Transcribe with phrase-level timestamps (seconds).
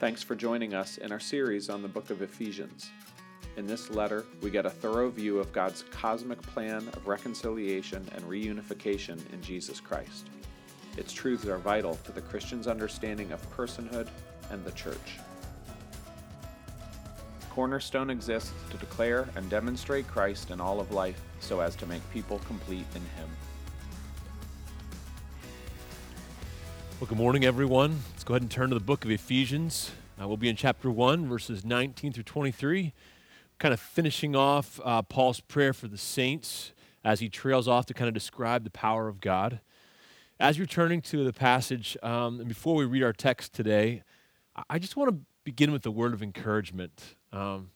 [0.00, 2.90] Thanks for joining us in our series on the book of Ephesians.
[3.56, 8.24] In this letter, we get a thorough view of God's cosmic plan of reconciliation and
[8.24, 10.30] reunification in Jesus Christ.
[10.96, 14.08] Its truths are vital to the Christian's understanding of personhood
[14.50, 15.20] and the church.
[17.50, 22.02] Cornerstone exists to declare and demonstrate Christ in all of life so as to make
[22.12, 23.28] people complete in Him.
[27.04, 28.00] Well, good morning, everyone.
[28.12, 29.90] Let's go ahead and turn to the book of Ephesians.
[30.18, 32.94] Uh, we'll be in chapter 1, verses 19 through 23,
[33.58, 36.72] kind of finishing off uh, Paul's prayer for the saints
[37.04, 39.60] as he trails off to kind of describe the power of God.
[40.40, 44.02] As you're turning to the passage, um, and before we read our text today,
[44.70, 47.16] I just want to begin with a word of encouragement.
[47.34, 47.68] Um,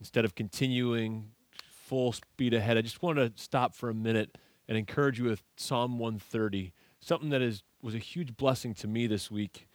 [0.00, 1.32] instead of continuing
[1.68, 5.42] full speed ahead, I just want to stop for a minute and encourage you with
[5.58, 9.68] Psalm 130, something that is, was a huge blessing to me this week.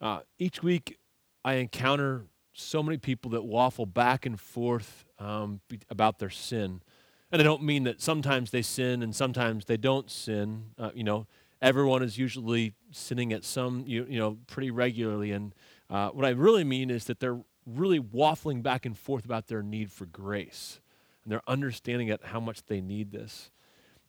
[0.00, 0.98] Uh, each week,
[1.44, 6.82] I encounter so many people that waffle back and forth um, about their sin.
[7.30, 10.66] And I don't mean that sometimes they sin and sometimes they don't sin.
[10.78, 11.26] Uh, you know,
[11.60, 15.32] everyone is usually sinning at some, you, you know, pretty regularly.
[15.32, 15.54] And
[15.88, 19.62] uh, what I really mean is that they're really waffling back and forth about their
[19.62, 20.80] need for grace
[21.24, 23.50] and their understanding at how much they need this.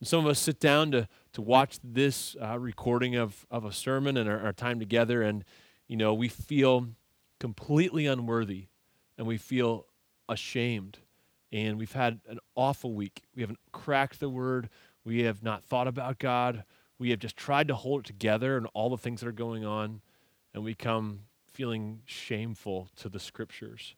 [0.03, 3.71] And some of us sit down to, to watch this uh, recording of, of a
[3.71, 5.45] sermon and our, our time together, and
[5.87, 6.89] you know we feel
[7.39, 8.65] completely unworthy
[9.17, 9.85] and we feel
[10.27, 10.97] ashamed.
[11.53, 13.21] And we've had an awful week.
[13.33, 14.67] We haven't cracked the word.
[15.05, 16.65] We have not thought about God.
[16.99, 19.63] We have just tried to hold it together and all the things that are going
[19.63, 20.01] on.
[20.53, 23.95] And we come feeling shameful to the scriptures.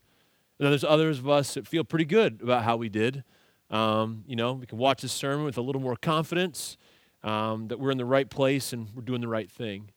[0.60, 3.24] And there's others of us that feel pretty good about how we did.
[3.70, 6.78] Um, you know, we can watch this sermon with a little more confidence
[7.24, 9.90] um, that we're in the right place and we're doing the right thing.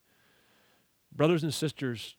[1.13, 2.17] Brothers and sisters,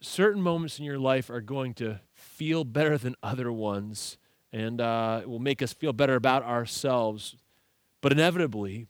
[0.00, 4.18] certain moments in your life are going to feel better than other ones,
[4.52, 7.36] and uh, it will make us feel better about ourselves.
[8.00, 8.88] But inevitably,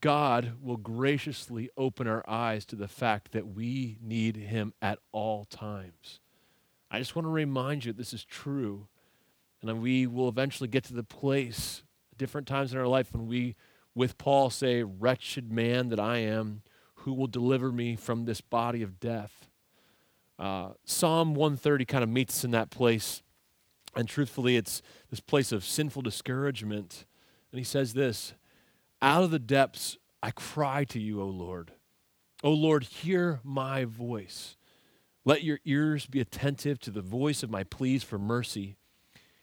[0.00, 5.44] God will graciously open our eyes to the fact that we need Him at all
[5.44, 6.20] times.
[6.90, 8.88] I just want to remind you this is true.
[9.62, 11.82] And we will eventually get to the place,
[12.16, 13.56] different times in our life, when we,
[13.94, 16.62] with Paul, say, Wretched man that I am,
[16.96, 19.48] who will deliver me from this body of death?
[20.38, 23.22] Uh, Psalm 130 kind of meets us in that place.
[23.94, 27.06] And truthfully, it's this place of sinful discouragement.
[27.50, 28.34] And he says this
[29.00, 31.72] Out of the depths, I cry to you, O Lord.
[32.44, 34.56] O Lord, hear my voice.
[35.24, 38.76] Let your ears be attentive to the voice of my pleas for mercy.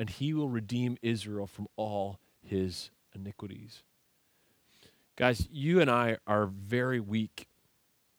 [0.00, 3.82] And he will redeem Israel from all his iniquities.
[5.14, 7.46] Guys, you and I are very weak.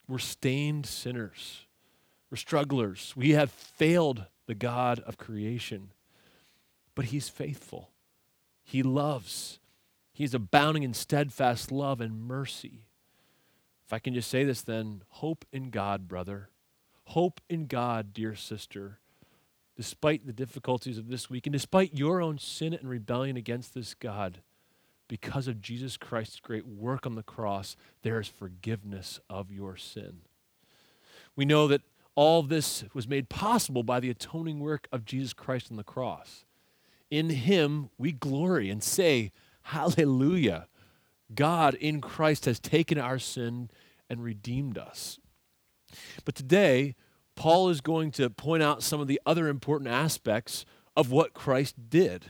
[0.06, 1.66] We're stained sinners.
[2.30, 3.14] We're strugglers.
[3.16, 5.90] We have failed the God of creation.
[6.94, 7.90] But He's faithful.
[8.62, 9.58] He loves.
[10.12, 12.86] He's abounding in steadfast love and mercy.
[13.84, 16.48] If I can just say this, then hope in God, brother.
[17.06, 19.00] Hope in God, dear sister.
[19.76, 23.94] Despite the difficulties of this week and despite your own sin and rebellion against this
[23.94, 24.40] God,
[25.08, 30.20] because of Jesus Christ's great work on the cross, there is forgiveness of your sin.
[31.36, 31.82] We know that
[32.14, 36.44] all this was made possible by the atoning work of Jesus Christ on the cross.
[37.10, 40.66] In him we glory and say, Hallelujah.
[41.34, 43.70] God in Christ has taken our sin
[44.10, 45.18] and redeemed us.
[46.24, 46.94] But today,
[47.42, 50.64] Paul is going to point out some of the other important aspects
[50.96, 52.26] of what Christ did.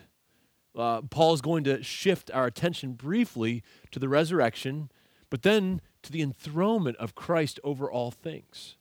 [0.75, 4.91] Uh, Paul is going to shift our attention briefly to the resurrection,
[5.29, 8.79] but then to the enthronement of Christ over all things.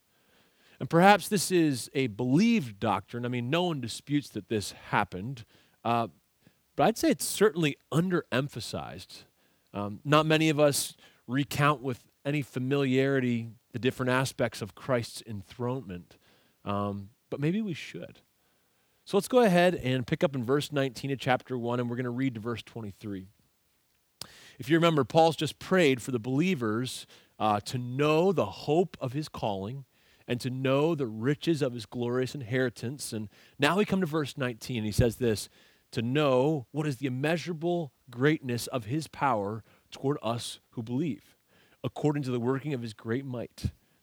[0.80, 3.26] And perhaps this is a believed doctrine.
[3.26, 5.44] I mean, no one disputes that this happened.
[5.84, 6.08] Uh,
[6.78, 9.26] but I'd say it's certainly underemphasized.
[9.74, 10.96] Um, not many of us
[11.28, 16.18] recount with any familiarity the different aspects of Christ's enthronement,
[16.66, 18.20] um, but maybe we should.
[19.06, 21.96] So let's go ahead and pick up in verse 19 of chapter 1, and we're
[21.96, 23.28] going to read to verse 23.
[24.60, 27.08] If you remember, Paul's just prayed for the believers
[27.40, 29.86] uh, to know the hope of his calling
[30.28, 33.12] and to know the riches of his glorious inheritance.
[33.12, 33.28] And
[33.58, 34.84] now we come to verse 19.
[34.84, 35.50] He says this
[35.92, 41.36] to know what is the immeasurable greatness of his power toward us who believe,
[41.84, 43.72] according to the working of his great might,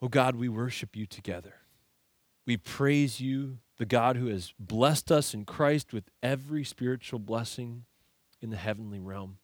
[0.00, 1.54] Oh God, we worship you together.
[2.46, 7.84] We praise you, the God who has blessed us in Christ with every spiritual blessing
[8.40, 9.38] in the heavenly realm.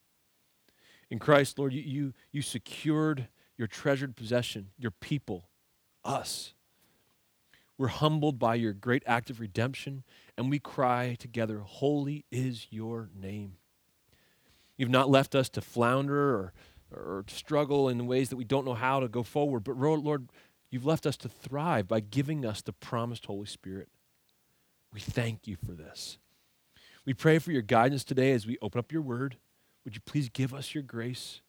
[1.10, 3.28] In Christ, Lord, you, you, you secured
[3.58, 5.48] your treasured possession, your people,
[6.04, 6.54] us.
[7.76, 10.04] We're humbled by your great act of redemption,
[10.36, 13.56] and we cry together, Holy is your name.
[14.76, 16.52] You've not left us to flounder or,
[16.94, 20.28] or struggle in ways that we don't know how to go forward, but Lord,
[20.70, 23.88] you've left us to thrive by giving us the promised Holy Spirit.
[24.92, 26.18] We thank you for this.
[27.04, 29.36] We pray for your guidance today as we open up your word.
[29.84, 31.40] Would you please give us your grace?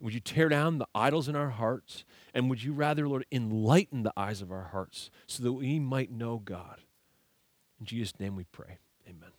[0.00, 2.04] Would you tear down the idols in our hearts?
[2.34, 6.10] And would you rather, Lord, enlighten the eyes of our hearts so that we might
[6.10, 6.80] know God?
[7.78, 8.78] In Jesus' name we pray.
[9.08, 9.30] Amen.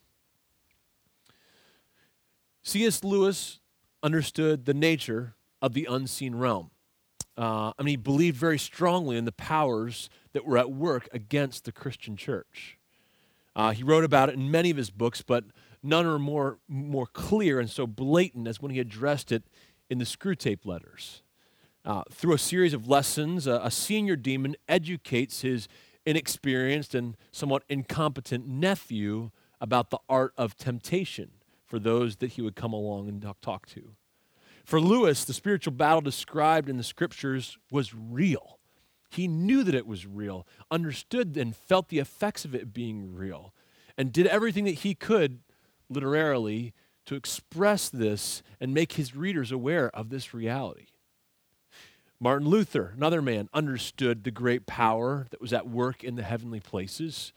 [2.63, 3.03] C.S.
[3.03, 3.59] Lewis
[4.01, 6.71] understood the nature of the unseen realm.
[7.37, 11.65] Uh, I mean, he believed very strongly in the powers that were at work against
[11.65, 12.77] the Christian church.
[13.55, 15.43] Uh, he wrote about it in many of his books, but
[15.83, 19.43] none are more, more clear and so blatant as when he addressed it
[19.89, 21.21] in the Screwtape letters.
[21.85, 25.67] Uh, through a series of lessons, uh, a senior demon educates his
[26.05, 29.29] inexperienced and somewhat incompetent nephew
[29.61, 31.31] about the art of temptation
[31.65, 33.93] for those that he would come along and talk, talk to.
[34.67, 38.59] For Lewis, the spiritual battle described in the scriptures was real.
[39.09, 43.53] He knew that it was real, understood and felt the effects of it being real,
[43.97, 45.39] and did everything that he could,
[45.89, 46.73] literally,
[47.05, 50.87] to express this and make his readers aware of this reality.
[52.19, 56.59] Martin Luther, another man, understood the great power that was at work in the heavenly
[56.59, 57.31] places.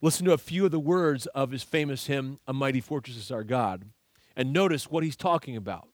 [0.00, 3.32] Listen to a few of the words of his famous hymn, A Mighty Fortress is
[3.32, 3.86] Our God,
[4.36, 5.89] and notice what he's talking about.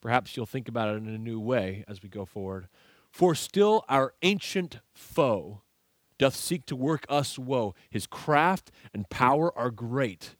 [0.00, 2.68] Perhaps you'll think about it in a new way as we go forward.
[3.10, 5.62] For still our ancient foe
[6.18, 7.74] doth seek to work us woe.
[7.90, 10.36] His craft and power are great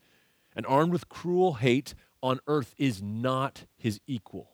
[0.56, 4.50] and armed with cruel hate on earth is not his equal.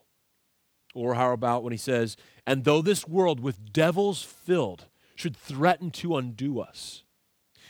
[0.95, 2.17] Or how about when he says,
[2.47, 7.05] And though this world with devils filled should threaten to undo us.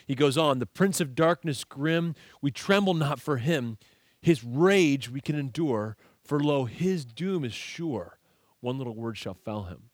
[0.07, 3.79] He goes on, The prince of darkness grim, we tremble not for him.
[4.21, 8.19] His rage we can endure, for lo, his doom is sure.
[8.61, 9.91] One little word shall fell him.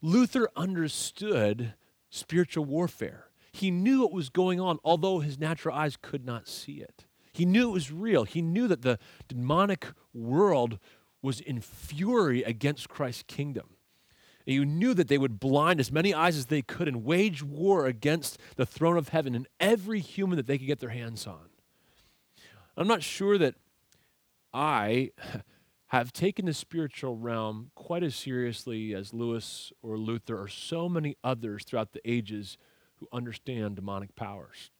[0.00, 1.74] Luther understood
[2.10, 3.26] spiritual warfare.
[3.52, 7.06] He knew what was going on, although his natural eyes could not see it.
[7.32, 8.24] He knew it was real.
[8.24, 10.78] He knew that the demonic world
[11.22, 13.70] was in fury against Christ's kingdom.
[14.46, 17.42] And he knew that they would blind as many eyes as they could and wage
[17.42, 21.26] war against the throne of heaven and every human that they could get their hands
[21.26, 21.48] on.
[22.76, 23.56] I'm not sure that
[24.58, 25.12] I
[25.86, 31.16] have taken the spiritual realm quite as seriously as Lewis or Luther or so many
[31.22, 32.58] others throughout the ages
[32.96, 34.72] who understand demonic powers.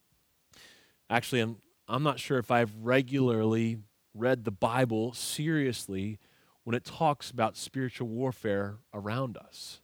[1.08, 3.78] Actually, I'm I'm not sure if I've regularly
[4.14, 6.18] read the Bible seriously
[6.64, 9.80] when it talks about spiritual warfare around us.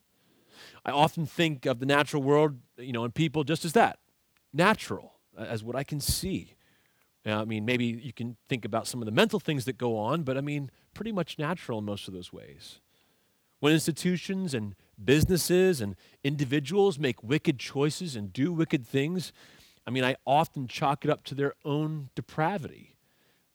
[0.84, 4.00] I often think of the natural world, you know, and people just as that
[4.52, 6.53] natural, as what I can see.
[7.24, 9.96] Now, I mean, maybe you can think about some of the mental things that go
[9.96, 12.80] on, but I mean, pretty much natural in most of those ways.
[13.60, 19.32] When institutions and businesses and individuals make wicked choices and do wicked things,
[19.86, 22.96] I mean, I often chalk it up to their own depravity.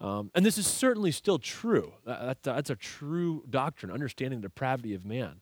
[0.01, 1.93] Um, and this is certainly still true.
[2.05, 5.41] That, that's a true doctrine, understanding the depravity of man.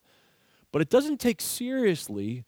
[0.72, 2.44] But it doesn't take seriously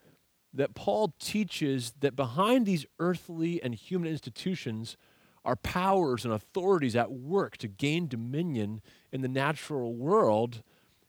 [0.54, 4.98] that Paul teaches that behind these earthly and human institutions
[5.44, 8.82] are powers and authorities at work to gain dominion
[9.12, 10.64] in the natural world,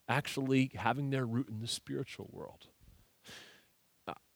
[0.09, 2.67] actually having their root in the spiritual world.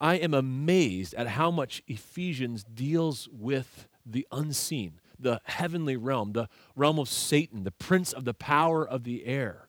[0.00, 6.48] I am amazed at how much Ephesians deals with the unseen, the heavenly realm, the
[6.76, 9.68] realm of Satan, the prince of the power of the air.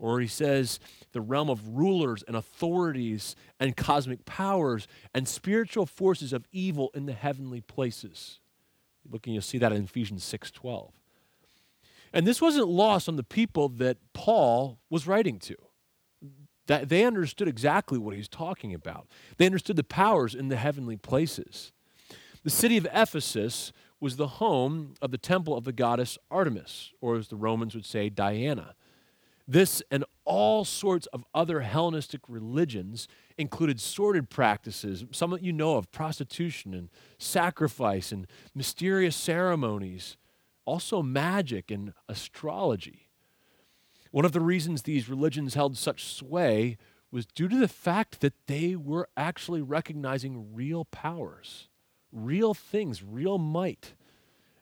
[0.00, 0.80] or he says
[1.12, 7.06] the realm of rulers and authorities and cosmic powers and spiritual forces of evil in
[7.06, 8.39] the heavenly places.
[9.10, 10.92] Looking, you'll see that in Ephesians 6:12.
[12.12, 15.56] And this wasn't lost on the people that Paul was writing to.
[16.66, 19.08] That they understood exactly what he's talking about.
[19.36, 21.72] They understood the powers in the heavenly places.
[22.42, 27.16] The city of Ephesus was the home of the temple of the goddess Artemis, or
[27.16, 28.74] as the Romans would say, Diana.
[29.46, 35.76] This and all sorts of other Hellenistic religions included sordid practices, some that you know
[35.76, 40.16] of prostitution and sacrifice and mysterious ceremonies,
[40.64, 43.08] also magic and astrology.
[44.12, 46.78] One of the reasons these religions held such sway
[47.10, 51.66] was due to the fact that they were actually recognizing real powers,
[52.12, 53.94] real things, real might.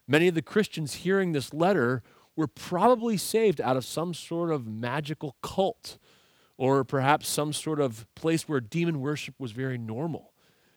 [0.06, 2.02] Many of the Christians hearing this letter
[2.38, 5.98] were probably saved out of some sort of magical cult
[6.56, 10.32] or perhaps some sort of place where demon worship was very normal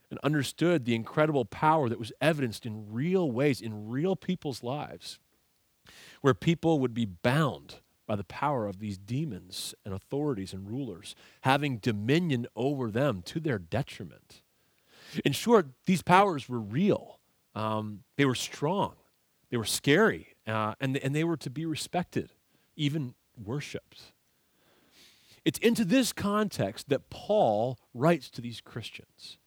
[0.10, 5.20] and understood the incredible power that was evidenced in real ways in real people's lives,
[6.22, 7.76] where people would be bound
[8.08, 13.40] by the power of these demons and authorities and rulers, having dominion over them to
[13.40, 14.42] their detriment.
[15.24, 17.20] In short, these powers were real,
[17.54, 18.96] um, they were strong,
[19.52, 22.34] they were scary, uh, and, and they were to be respected,
[22.76, 24.02] even worshiped.
[25.44, 29.38] It's into this context that Paul writes to these Christians.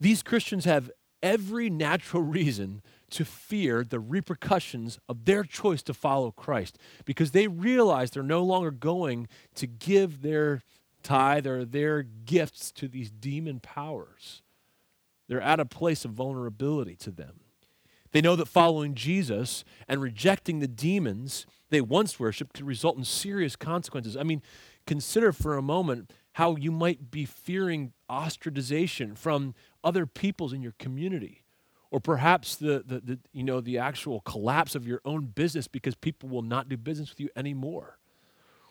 [0.00, 0.90] These Christians have
[1.22, 7.48] every natural reason to fear the repercussions of their choice to follow Christ because they
[7.48, 10.62] realize they're no longer going to give their
[11.02, 14.42] tithe or their gifts to these demon powers.
[15.28, 17.40] They're at a place of vulnerability to them.
[18.12, 23.04] They know that following Jesus and rejecting the demons they once worshiped could result in
[23.04, 24.16] serious consequences.
[24.16, 24.42] I mean,
[24.86, 30.74] consider for a moment how you might be fearing ostracization from other peoples in your
[30.78, 31.42] community
[31.90, 35.94] or perhaps the, the, the, you know the actual collapse of your own business because
[35.94, 37.98] people will not do business with you anymore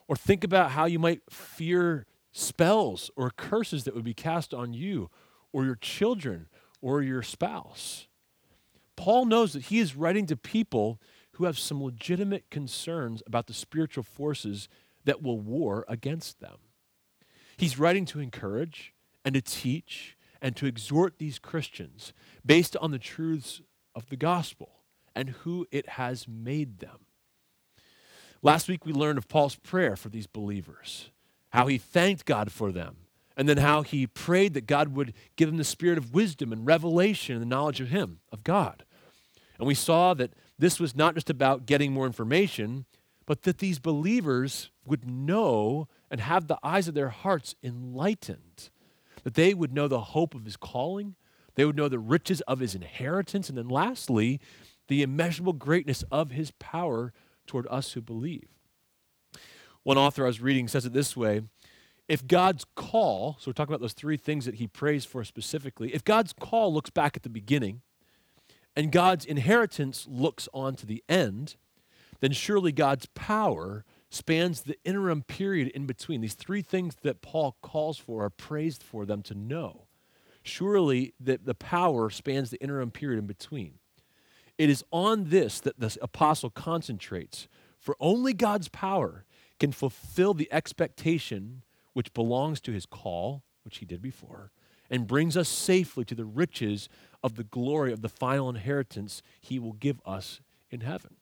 [0.07, 4.73] or think about how you might fear spells or curses that would be cast on
[4.73, 5.09] you
[5.51, 6.47] or your children
[6.81, 8.06] or your spouse
[8.97, 10.99] Paul knows that he is writing to people
[11.33, 14.67] who have some legitimate concerns about the spiritual forces
[15.05, 16.57] that will war against them.
[17.55, 22.11] He's writing to encourage and to teach and to exhort these Christians
[22.45, 23.61] based on the truths
[23.95, 24.81] of the gospel
[25.15, 27.05] and who it has made them.
[28.41, 31.09] Last week we learned of Paul's prayer for these believers,
[31.49, 32.97] how he thanked God for them,
[33.35, 36.65] and then how he prayed that God would give them the spirit of wisdom and
[36.65, 38.83] revelation and the knowledge of him, of God.
[39.57, 42.85] And we saw that this was not just about getting more information,
[43.25, 48.69] but that these believers would know and have the eyes of their hearts enlightened,
[49.23, 51.15] that they would know the hope of his calling,
[51.55, 54.39] they would know the riches of his inheritance, and then lastly,
[54.87, 57.11] the immeasurable greatness of his power
[57.45, 58.47] toward us who believe.
[59.83, 61.41] One author I was reading says it this way
[62.07, 65.93] if God's call, so we're talking about those three things that he prays for specifically,
[65.93, 67.81] if God's call looks back at the beginning,
[68.77, 71.55] and God's inheritance looks on to the end,
[72.19, 76.21] then surely God's power spans the interim period in between.
[76.21, 79.87] These three things that Paul calls for are praised for them to know.
[80.43, 83.79] Surely that the power spans the interim period in between.
[84.59, 87.47] It is on this that the apostle concentrates,
[87.79, 89.25] for only God's power
[89.59, 94.51] can fulfill the expectation which belongs to his call, which he did before,
[94.89, 96.89] and brings us safely to the riches
[97.23, 101.15] of the glory of the final inheritance he will give us in heaven.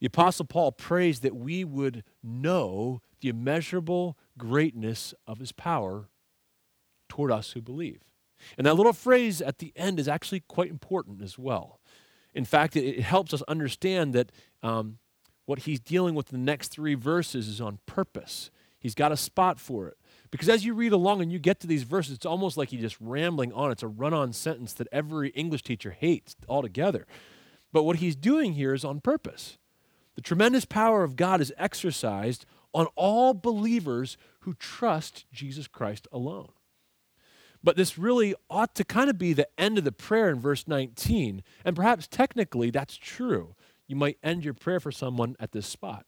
[0.00, 6.08] The Apostle Paul prays that we would know the immeasurable greatness of his power
[7.08, 8.02] toward us who believe.
[8.58, 11.80] And that little phrase at the end is actually quite important as well.
[12.34, 14.98] In fact, it, helps us understand that um,
[15.46, 18.50] what he's dealing with in the next three verses is on purpose.
[18.78, 19.96] He's got a spot for it.
[20.34, 22.80] Because as you read along and you get to these verses, it's almost like he's
[22.80, 23.70] just rambling on.
[23.70, 27.06] It's a run on sentence that every English teacher hates altogether.
[27.72, 29.58] But what he's doing here is on purpose.
[30.16, 36.50] The tremendous power of God is exercised on all believers who trust Jesus Christ alone.
[37.62, 40.66] But this really ought to kind of be the end of the prayer in verse
[40.66, 41.44] 19.
[41.64, 43.54] And perhaps technically that's true.
[43.86, 46.06] You might end your prayer for someone at this spot.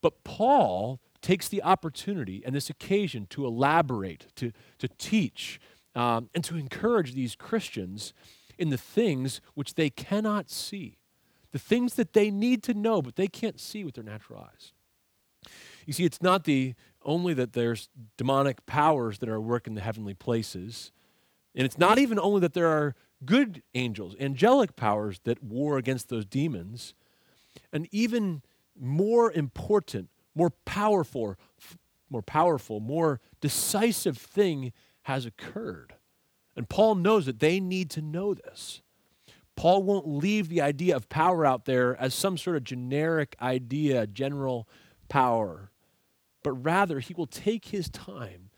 [0.00, 5.58] But Paul takes the opportunity and this occasion to elaborate, to, to teach,
[5.94, 8.12] um, and to encourage these Christians
[8.58, 10.98] in the things which they cannot see,
[11.50, 14.72] the things that they need to know, but they can't see with their natural eyes.
[15.86, 17.88] You see, it's not the only that there's
[18.18, 20.92] demonic powers that are working in the heavenly places,
[21.54, 26.10] and it's not even only that there are good angels, angelic powers that war against
[26.10, 26.92] those demons.
[27.72, 28.42] And even
[28.78, 31.36] more important, more powerful,
[32.10, 34.72] more powerful, more decisive thing
[35.02, 35.94] has occurred.
[36.56, 38.82] And Paul knows that they need to know this.
[39.56, 44.06] Paul won't leave the idea of power out there as some sort of generic idea,
[44.06, 44.68] general
[45.08, 45.70] power,
[46.42, 48.50] but rather he will take his time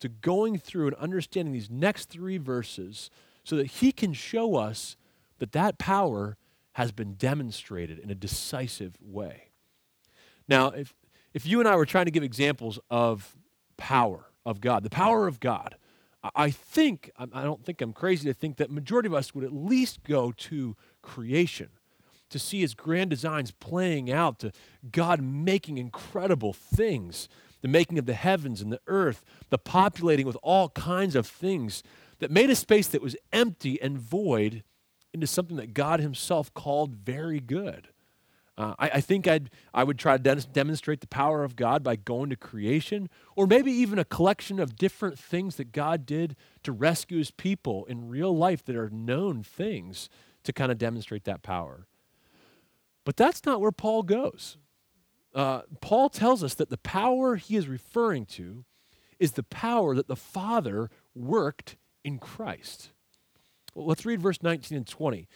[0.00, 3.10] to going through and understanding these next three verses
[3.42, 4.96] so that he can show us
[5.38, 6.36] that that power
[6.72, 9.50] has been demonstrated in a decisive way.
[10.48, 10.94] Now, if,
[11.34, 13.36] if you and I were trying to give examples of
[13.76, 15.76] power of God, the power of God,
[16.34, 19.52] I think, I don't think I'm crazy to think that majority of us would at
[19.52, 21.68] least go to creation
[22.30, 24.52] to see his grand designs playing out, to
[24.90, 27.28] God making incredible things,
[27.60, 31.82] the making of the heavens and the earth, the populating with all kinds of things
[32.20, 34.62] that made a space that was empty and void
[35.12, 37.88] into something that God Himself called very good.
[38.56, 41.82] Uh, I, I, think I'd, I would try to de- demonstrate the power of God
[41.82, 46.36] by going to creation, or maybe even a collection of different things that God did
[46.62, 50.08] to rescue His people in real life that are known things
[50.44, 51.86] to kind of demonstrate that power.
[53.04, 54.56] But that's not where Paul goes.
[55.34, 58.64] Uh, Paul tells us that the power he is referring to
[59.18, 62.90] is the power that the Father worked in Christ.
[63.74, 65.26] Well, let's read verse 19 and 20.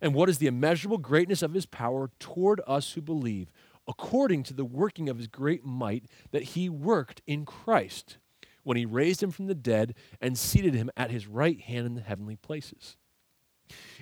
[0.00, 3.50] And what is the immeasurable greatness of his power toward us who believe,
[3.86, 8.18] according to the working of his great might that he worked in Christ
[8.62, 11.94] when he raised him from the dead and seated him at his right hand in
[11.94, 12.96] the heavenly places?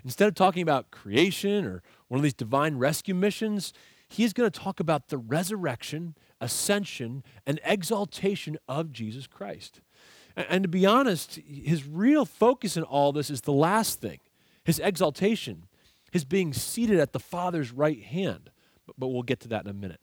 [0.04, 3.72] Instead of talking about creation or one of these divine rescue missions,
[4.08, 9.80] he's going to talk about the resurrection, ascension, and exaltation of Jesus Christ.
[10.36, 14.20] And to be honest, his real focus in all this is the last thing
[14.64, 15.66] his exaltation,
[16.16, 18.48] his being seated at the Father's right hand.
[18.96, 20.00] But, we'll get to that in a minute.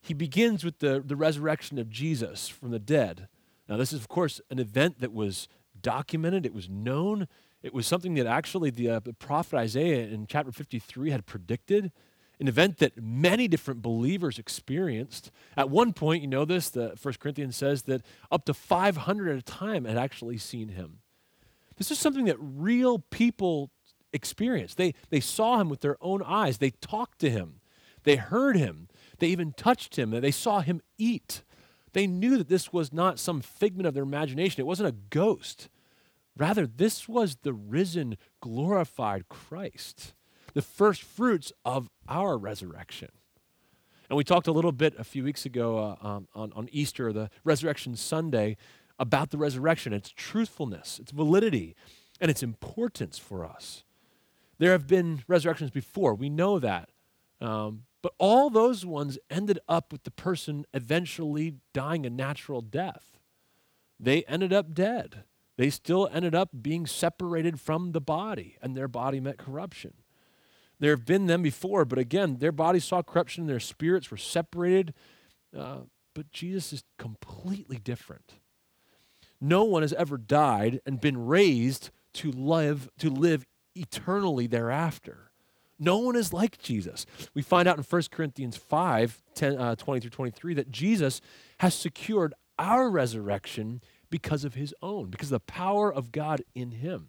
[0.00, 3.26] He begins with the, the resurrection of Jesus from the dead.
[3.68, 5.48] Now, this is, of course, an event that was
[5.80, 7.26] documented, it was known,
[7.60, 11.90] it was something that actually the, uh, the prophet Isaiah in chapter 53 had predicted
[12.38, 15.32] an event that many different believers experienced.
[15.56, 19.38] At one point, you know this, the First Corinthians says that up to 500 at
[19.38, 21.00] a time had actually seen him.
[21.78, 23.72] This is something that real people
[24.12, 24.76] experienced.
[24.76, 26.58] They, they saw him with their own eyes.
[26.58, 27.60] They talked to him.
[28.04, 28.88] They heard him.
[29.18, 30.10] They even touched him.
[30.10, 31.42] They saw him eat.
[31.92, 34.60] They knew that this was not some figment of their imagination.
[34.60, 35.68] It wasn't a ghost.
[36.36, 40.14] Rather, this was the risen, glorified Christ
[40.54, 43.10] the first fruits of our resurrection.
[44.08, 47.12] And we talked a little bit a few weeks ago uh, um, on, on Easter,
[47.12, 48.56] the Resurrection Sunday,
[48.98, 51.76] about the resurrection, its truthfulness, its validity,
[52.20, 53.84] and its importance for us.
[54.60, 56.90] There have been resurrections before, we know that.
[57.40, 63.18] Um, but all those ones ended up with the person eventually dying a natural death.
[63.98, 65.24] They ended up dead.
[65.56, 69.94] They still ended up being separated from the body, and their body met corruption.
[70.78, 74.92] There have been them before, but again, their bodies saw corruption, their spirits were separated.
[75.56, 75.80] Uh,
[76.14, 78.34] but Jesus is completely different.
[79.40, 83.46] No one has ever died and been raised to live to live
[83.80, 85.30] eternally thereafter.
[85.78, 87.06] No one is like Jesus.
[87.34, 91.20] We find out in 1 Corinthians 5 10, uh, 20 through 23 that Jesus
[91.58, 96.72] has secured our resurrection because of his own, because of the power of God in
[96.72, 97.08] him.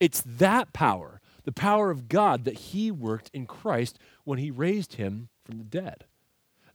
[0.00, 4.94] It's that power the power of God that he worked in Christ when he raised
[4.94, 6.04] him from the dead.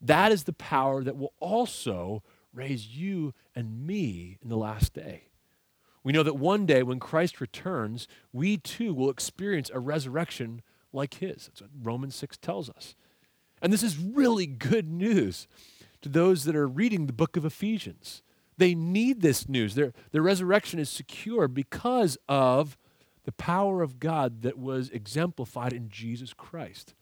[0.02, 5.30] That is the power that will also raise you and me in the last day.
[6.08, 10.62] We know that one day when Christ returns, we too will experience a resurrection
[10.94, 11.48] like his.
[11.48, 12.96] That's what Romans 6 tells us.
[13.62, 15.50] And this is really good news
[16.02, 18.24] to those that are reading the book of Ephesians.
[18.58, 19.76] They need this news.
[19.76, 22.78] Their, their resurrection is secure because of
[23.26, 26.94] the power of God that was exemplified in Jesus Christ.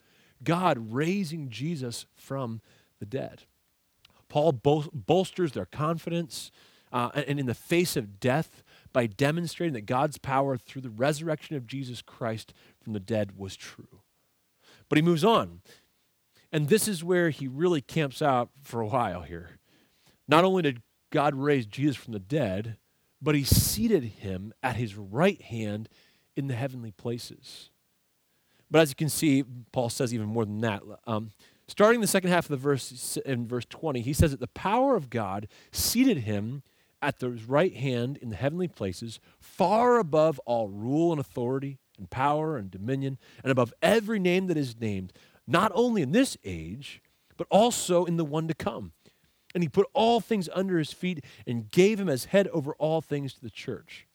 [0.43, 2.59] God raising Jesus from
[2.99, 3.43] the dead.
[4.29, 6.49] Paul bol- bolsters their confidence
[6.91, 8.63] uh, and in the face of death
[8.95, 13.57] by demonstrating that God's power through the resurrection of Jesus Christ from the dead was
[13.57, 13.99] true.
[14.87, 15.59] But he moves on.
[16.49, 19.59] And this is where he really camps out for a while here.
[20.29, 22.77] Not only did God raise Jesus from the dead,
[23.21, 25.89] but he seated him at his right hand
[26.37, 27.71] in the heavenly places.
[28.71, 30.83] But as you can see, Paul says even more than that.
[31.05, 31.31] Um,
[31.67, 34.95] Starting the second half of the verse in verse 20, he says that the power
[34.95, 36.61] of God seated him
[37.05, 42.09] at the right hand in the heavenly places, far above all rule and authority and
[42.09, 45.13] power and dominion, and above every name that is named,
[45.47, 47.03] not only in this age,
[47.37, 48.91] but also in the one to come.
[49.53, 53.01] And he put all things under his feet and gave him as head over all
[53.01, 54.07] things to the church.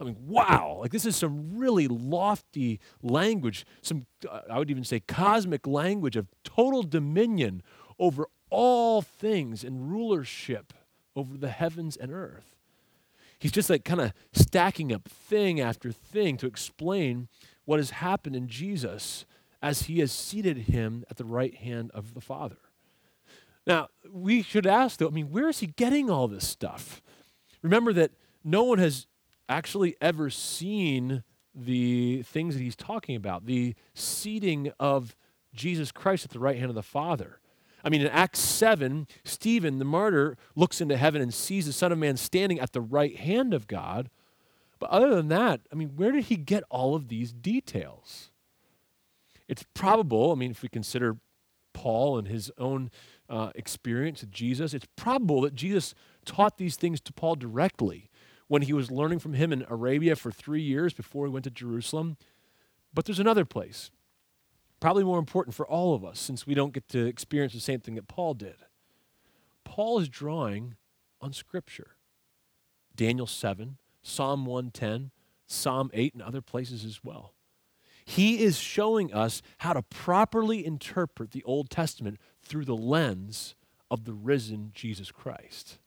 [0.00, 4.82] I mean, wow, like this is some really lofty language, some, uh, I would even
[4.82, 7.62] say, cosmic language of total dominion
[7.98, 10.72] over all things and rulership
[11.20, 12.56] over the heavens and earth.
[13.38, 17.28] He's just like kind of stacking up thing after thing to explain
[17.64, 19.24] what has happened in Jesus
[19.62, 22.58] as he has seated him at the right hand of the Father.
[23.66, 27.00] Now, we should ask though, I mean, where is he getting all this stuff?
[27.62, 29.06] Remember that no one has
[29.48, 31.22] actually ever seen
[31.54, 35.14] the things that he's talking about, the seating of
[35.54, 37.40] Jesus Christ at the right hand of the Father.
[37.84, 41.92] I mean, in Acts 7, Stephen, the martyr, looks into heaven and sees the Son
[41.92, 44.10] of Man standing at the right hand of God.
[44.78, 48.30] But other than that, I mean, where did he get all of these details?
[49.48, 51.16] It's probable, I mean, if we consider
[51.72, 52.90] Paul and his own
[53.28, 58.10] uh, experience with Jesus, it's probable that Jesus taught these things to Paul directly
[58.48, 61.50] when he was learning from him in Arabia for three years before he went to
[61.50, 62.16] Jerusalem.
[62.92, 63.90] But there's another place,
[64.80, 67.80] probably more important for all of us since we don't get to experience the same
[67.80, 68.56] thing that Paul did.
[69.64, 70.74] Paul is drawing
[71.20, 71.96] on Scripture
[72.96, 75.10] Daniel 7, Psalm 110,
[75.46, 77.34] Psalm 8, and other places as well.
[78.04, 83.54] He is showing us how to properly interpret the Old Testament through the lens
[83.90, 85.78] of the risen Jesus Christ.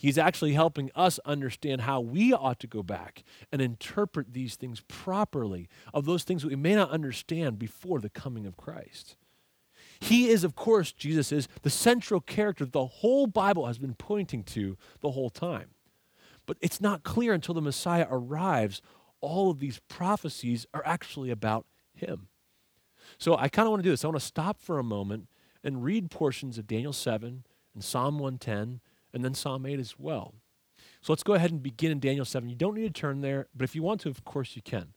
[0.00, 4.80] He's actually helping us understand how we ought to go back and interpret these things
[4.88, 9.16] properly, of those things we may not understand before the coming of Christ.
[10.00, 14.42] He is, of course, Jesus is the central character the whole Bible has been pointing
[14.44, 15.72] to the whole time.
[16.46, 18.80] But it's not clear until the Messiah arrives,
[19.20, 22.28] all of these prophecies are actually about him.
[23.18, 24.02] So I kind of want to do this.
[24.02, 25.28] I want to stop for a moment
[25.62, 28.80] and read portions of Daniel 7 and Psalm 110
[29.12, 30.34] and then Psalm 8 as well.
[31.02, 32.48] So let's go ahead and begin in Daniel 7.
[32.48, 34.92] You don't need to turn there, but if you want to, of course you can.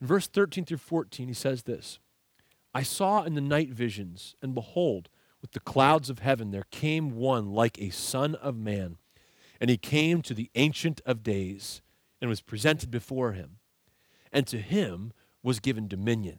[0.00, 1.98] In verse 13 through 14, he says this
[2.74, 5.08] I saw in the night visions, and behold,
[5.40, 8.96] with the clouds of heaven there came one like a son of man.
[9.60, 11.80] And he came to the Ancient of Days
[12.20, 13.58] and was presented before him.
[14.32, 16.38] And to him was given dominion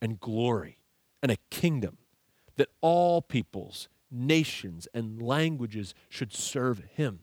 [0.00, 0.78] and glory
[1.22, 1.98] and a kingdom
[2.56, 7.20] that all peoples nations, and languages should serve him.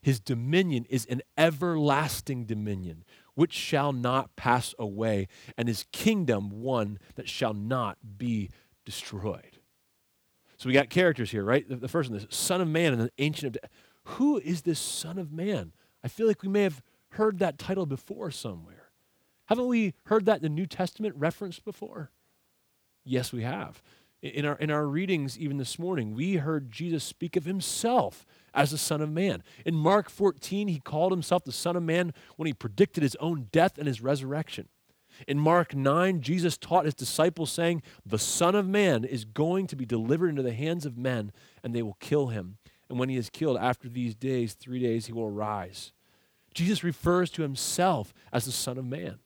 [0.00, 6.98] His dominion is an everlasting dominion, which shall not pass away, and his kingdom one
[7.16, 8.50] that shall not be
[8.84, 9.58] destroyed.
[10.56, 11.64] So we got characters here, right?
[11.68, 13.70] The, first one, the Son of Man and the Ancient of Days.
[14.04, 15.72] Who is this Son of Man?
[16.02, 18.90] I feel like we may have heard that title before somewhere.
[19.46, 22.10] Haven't we heard that in the New Testament referenced before?
[23.04, 23.82] Yes, we have.
[24.20, 28.72] In our, in our readings, even this morning, we heard Jesus speak of himself as
[28.72, 29.44] the Son of Man.
[29.64, 33.48] In Mark 14, he called himself the Son of Man when he predicted his own
[33.52, 34.68] death and his resurrection.
[35.26, 39.76] In Mark 9, Jesus taught his disciples, saying, The Son of Man is going to
[39.76, 42.58] be delivered into the hands of men, and they will kill him.
[42.88, 45.92] And when he is killed, after these days, three days, he will arise.
[46.54, 49.18] Jesus refers to himself as the Son of Man.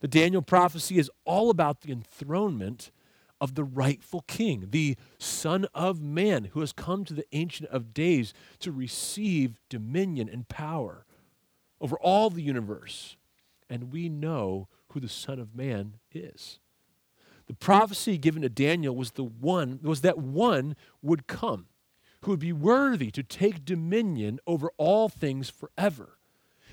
[0.00, 2.90] The Daniel prophecy is all about the enthronement
[3.40, 7.94] of the rightful king, the Son of Man, who has come to the Ancient of
[7.94, 11.04] Days to receive dominion and power
[11.80, 13.16] over all the universe.
[13.70, 16.58] And we know who the Son of Man is.
[17.46, 21.66] The prophecy given to Daniel was the one was that one would come
[22.22, 26.18] who would be worthy to take dominion over all things forever.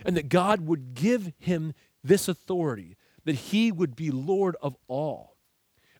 [0.03, 1.73] And that God would give him
[2.03, 5.34] this authority, that he would be Lord of all.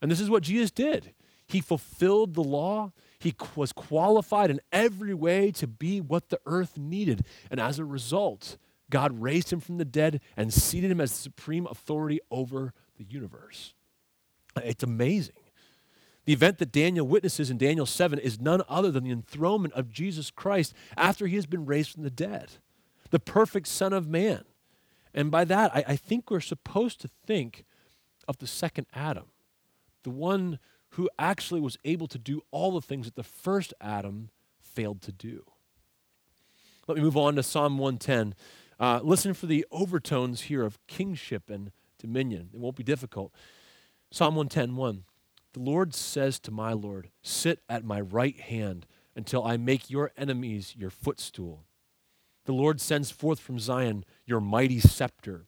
[0.02, 1.14] And this is what Jesus did.
[1.48, 2.92] He fulfilled the law.
[3.20, 7.26] He was qualified in every way to be what the earth needed.
[7.50, 8.58] And as a result,
[8.90, 13.74] God raised him from the dead and seated him as supreme authority over the universe.
[14.58, 15.36] It's amazing.
[16.26, 19.92] The event that Daniel witnesses in Daniel 7 is none other than the enthronement of
[19.92, 22.54] Jesus Christ after he has been raised from the dead,
[23.12, 24.44] the perfect Son of Man.
[25.14, 27.64] And by that, I, I think we're supposed to think
[28.28, 29.26] of the second Adam
[30.06, 30.60] the one
[30.91, 34.30] who actually was able to do all the things that the first Adam
[34.62, 35.44] failed to do.
[36.88, 38.36] Let me move on to Psalm 110.
[38.80, 42.50] Uh, listen for the overtones here of kingship and dominion.
[42.54, 43.34] It won't be difficult.
[44.12, 45.04] Psalm 110 1.
[45.54, 50.12] The Lord says to my Lord, Sit at my right hand until I make your
[50.15, 51.65] enemies your footstool.
[52.46, 55.48] The Lord sends forth from Zion your mighty scepter.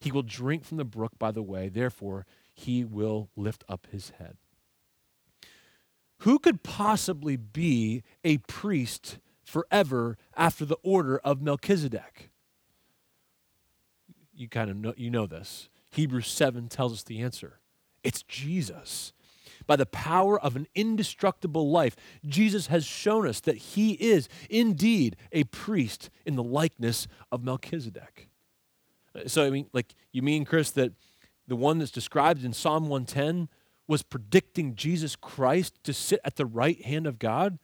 [0.00, 4.10] He will drink from the brook by the way, therefore, he will lift up his
[4.18, 4.36] head.
[6.22, 12.30] Who could possibly be a priest forever after the order of Melchizedek?
[14.34, 15.68] You kind of know, you know this.
[15.90, 17.60] Hebrews 7 tells us the answer.
[18.02, 19.12] It's Jesus.
[19.66, 25.16] By the power of an indestructible life, Jesus has shown us that he is indeed
[25.32, 28.27] a priest in the likeness of Melchizedek.
[29.26, 30.92] So, I mean, like, you mean, Chris, that
[31.46, 33.48] the one that's described in Psalm 110
[33.86, 37.58] was predicting Jesus Christ to sit at the right hand of God?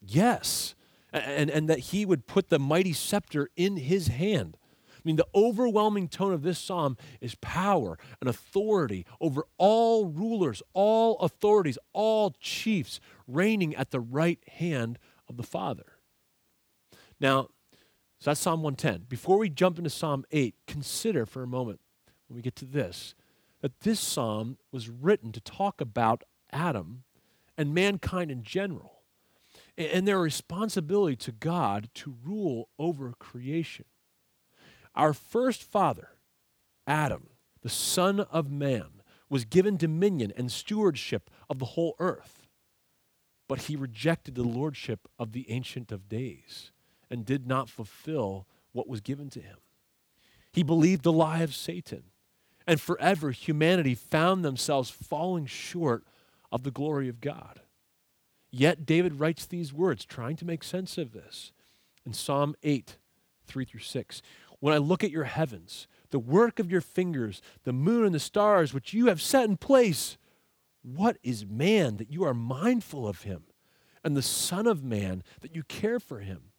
[0.00, 0.74] Yes.
[1.12, 4.58] And, and that he would put the mighty scepter in his hand.
[4.94, 10.62] I mean, the overwhelming tone of this psalm is power and authority over all rulers,
[10.74, 15.96] all authorities, all chiefs reigning at the right hand of the Father.
[17.20, 17.48] Now,
[18.26, 19.06] so that's Psalm 110.
[19.08, 21.78] Before we jump into Psalm 8, consider for a moment
[22.26, 23.14] when we get to this
[23.60, 27.04] that this psalm was written to talk about Adam
[27.56, 29.02] and mankind in general
[29.78, 33.84] and their responsibility to God to rule over creation.
[34.96, 36.08] Our first father,
[36.84, 37.28] Adam,
[37.62, 42.48] the son of man, was given dominion and stewardship of the whole earth.
[43.48, 46.72] But he rejected the lordship of the Ancient of Days
[47.10, 49.56] and did not fulfill what was given to him.
[50.52, 52.04] He believed the lie of Satan,
[52.66, 56.04] and forever humanity found themselves falling short
[56.50, 57.60] of the glory of God.
[58.50, 61.52] Yet David writes these words, trying to make sense of this
[62.04, 62.96] in Psalm 8,
[63.46, 64.22] 3 through 6.
[64.60, 68.20] When I look at your heavens, the work of your fingers, the moon and the
[68.20, 70.16] stars which you have set in place,
[70.82, 73.44] what is man that you are mindful of him,
[74.02, 76.52] and the Son of Man that you care for him?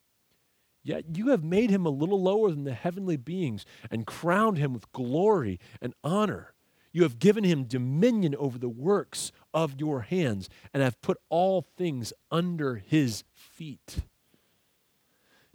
[0.88, 4.72] Yet you have made him a little lower than the heavenly beings and crowned him
[4.72, 6.54] with glory and honor.
[6.94, 11.68] You have given him dominion over the works of your hands and have put all
[11.76, 13.98] things under his feet.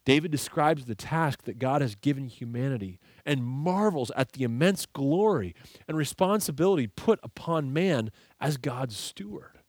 [0.04, 5.54] David describes the task that God has given humanity and marvels at the immense glory
[5.88, 9.60] and responsibility put upon man as God's steward.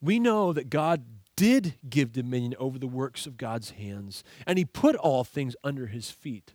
[0.00, 1.02] We know that God
[1.38, 5.86] did give dominion over the works of God's hands, and he put all things under
[5.86, 6.54] his feet.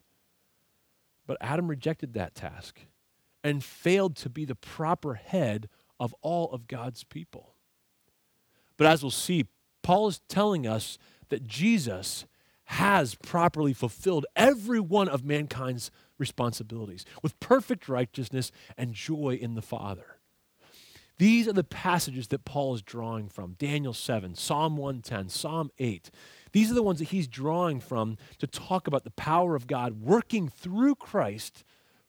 [1.25, 2.81] But Adam rejected that task
[3.45, 5.69] and failed to be the proper head
[6.01, 7.53] of all of God's people.
[8.75, 9.45] But as we'll see,
[9.83, 10.97] Paul is telling us
[11.29, 12.25] that Jesus
[12.65, 19.61] has properly fulfilled every one of mankind's responsibilities with perfect righteousness and joy in the
[19.61, 20.12] Father.
[21.17, 26.09] These are the passages that Paul is drawing from Daniel 7, Psalm 110, Psalm 8.
[26.51, 30.01] These are the ones that he's drawing from to talk about the power of God
[30.01, 31.63] working through Christ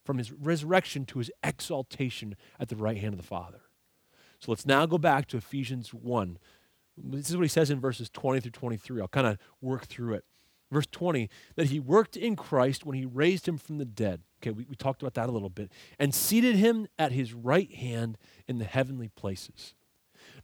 [0.05, 3.61] from his resurrection to his exaltation at the right hand of the Father.
[4.41, 6.39] So let's now go back to Ephesians 1.
[6.97, 9.01] This is what he says in verses 20 through 23.
[9.01, 10.25] I'll kind of work through it.
[10.71, 14.23] Verse 20, that he worked in Christ when he raised him from the dead.
[14.45, 15.73] Okay, we, we talked about that a little bit.
[15.99, 19.75] And seated him at his right hand in the heavenly places.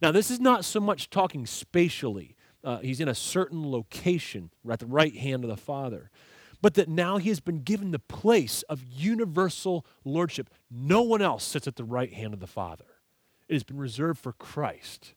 [0.01, 2.35] Now, this is not so much talking spatially.
[2.65, 6.11] Uh, he's in a certain location at the right hand of the Father.
[6.63, 10.49] But that now he has been given the place of universal lordship.
[10.71, 12.87] No one else sits at the right hand of the Father.
[13.49, 15.15] It has been reserved for Christ.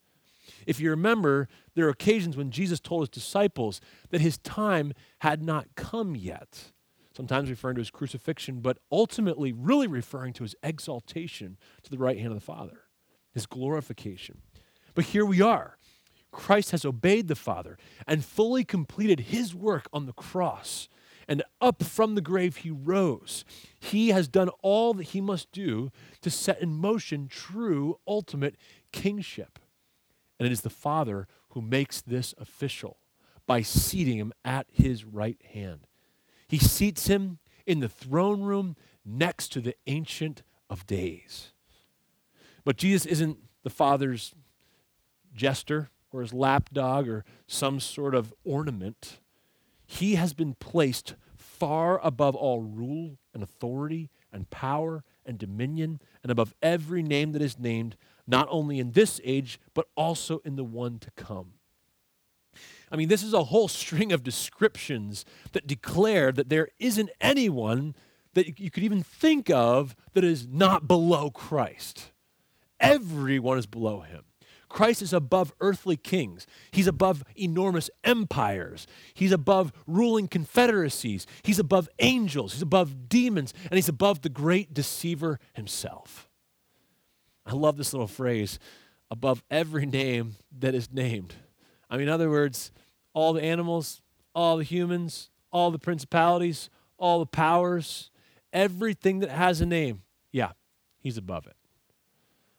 [0.67, 5.41] If you remember, there are occasions when Jesus told his disciples that his time had
[5.41, 6.72] not come yet.
[7.15, 12.17] Sometimes referring to his crucifixion, but ultimately really referring to his exaltation to the right
[12.17, 12.81] hand of the Father,
[13.31, 14.41] his glorification.
[14.95, 15.77] But here we are.
[16.31, 20.89] Christ has obeyed the Father and fully completed his work on the cross.
[21.27, 23.45] And up from the grave he rose.
[23.79, 25.89] He has done all that he must do
[26.21, 28.55] to set in motion true ultimate
[28.91, 29.59] kingship.
[30.37, 32.97] And it is the Father who makes this official
[33.45, 35.87] by seating him at his right hand.
[36.53, 41.51] He seats him in the throne room next to the Ancient of Days.
[42.63, 44.35] But Jesus isn't the father's
[45.33, 49.17] jester or his lapdog or some sort of ornament.
[49.87, 56.31] He has been placed far above all rule and authority and power and dominion and
[56.31, 60.63] above every name that is named, not only in this age, but also in the
[60.63, 61.53] one to come.
[62.93, 67.95] I mean, this is a whole string of descriptions that declare that there isn't anyone
[68.35, 72.11] that you could even think of that is not below Christ.
[72.79, 74.25] Everyone is below him.
[74.69, 76.45] Christ is above earthly kings.
[76.71, 78.85] He's above enormous empires.
[79.15, 81.25] He's above ruling confederacies.
[81.41, 82.53] He's above angels.
[82.53, 83.55] He's above demons.
[83.71, 86.29] And he's above the great deceiver himself.
[87.45, 88.59] I love this little phrase
[89.09, 91.33] above every name that is named.
[91.89, 92.71] I mean, in other words,
[93.13, 94.01] all the animals,
[94.35, 98.09] all the humans, all the principalities, all the powers,
[98.51, 100.51] everything that has a name, yeah,
[100.99, 101.55] he's above it.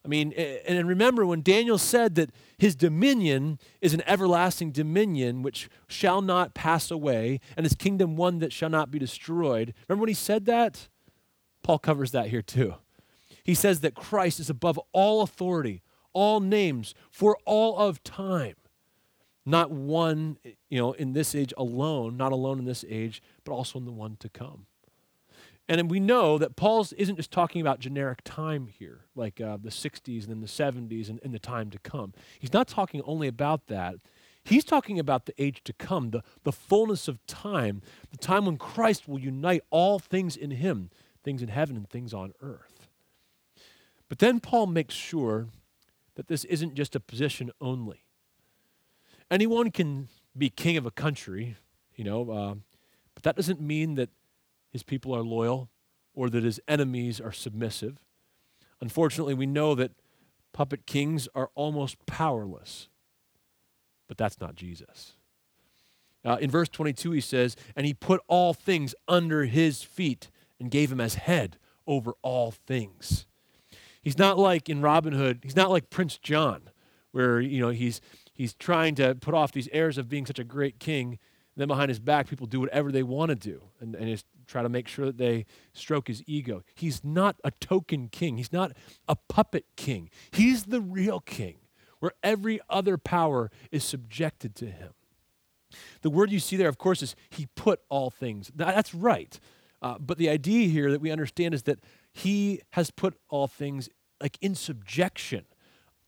[0.05, 5.71] I mean, and remember when Daniel said that his dominion is an everlasting dominion which
[5.89, 9.73] shall not pass away, and his kingdom one that shall not be destroyed.
[9.89, 10.89] Remember when he said that?
[11.63, 12.75] Paul covers that here too.
[13.43, 18.57] He says that Christ is above all authority, all names, for all of time.
[19.47, 20.39] Not one,
[20.71, 23.93] you know, in this age alone, not alone in this age, but also in the
[23.93, 24.67] one to come.
[25.69, 29.71] And we know that Paul's isn't just talking about generic time here, like uh, the
[29.71, 32.13] 60s and then the 70s and, and the time to come.
[32.39, 33.97] He's not talking only about that.
[34.45, 37.81] He's talking about the age to come, the, the fullness of time,
[38.11, 40.91] the time when Christ will unite all things in him,
[41.23, 42.87] things in heaven and things on earth.
[44.11, 45.49] But then Paul makes sure
[46.17, 48.04] that this isn't just a position only.
[49.31, 51.57] Anyone can be king of a country,
[51.95, 52.55] you know, uh,
[53.15, 54.11] but that doesn't mean that
[54.71, 55.71] his people are loyal
[56.15, 58.05] or that his enemies are submissive.
[58.81, 59.93] Unfortunately, we know that
[60.53, 62.89] puppet kings are almost powerless,
[64.09, 65.15] but that's not Jesus.
[66.25, 70.71] Uh, in verse 22, he says, And he put all things under his feet and
[70.71, 73.27] gave him as head over all things.
[74.01, 76.71] He's not like in Robin Hood, he's not like Prince John,
[77.13, 78.01] where you know he's
[78.35, 81.19] he's trying to put off these airs of being such a great king
[81.57, 84.63] then behind his back, people do whatever they want to do and, and just try
[84.63, 86.63] to make sure that they stroke his ego.
[86.75, 88.73] He's not a token king, he's not
[89.09, 90.11] a puppet king.
[90.33, 91.57] He's the real king,
[92.01, 94.93] where every other power is subjected to him.
[96.03, 98.51] The word you see there, of course, is he put all things.
[98.55, 99.39] That's right.
[99.83, 101.81] Uh, but the idea here that we understand is that
[102.13, 103.89] he has put all things
[104.21, 105.45] like in subjection